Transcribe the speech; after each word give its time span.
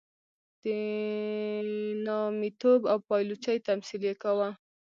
د 0.63 0.65
نامیتوب 2.05 2.81
او 2.91 2.97
پایلوچۍ 3.07 3.57
تمثیل 3.69 4.01
یې 4.09 4.13
کاوه. 4.23 4.49